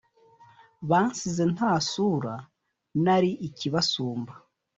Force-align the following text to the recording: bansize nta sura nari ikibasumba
bansize 0.89 1.43
nta 1.53 1.71
sura 1.89 2.35
nari 3.03 3.31
ikibasumba 3.47 4.33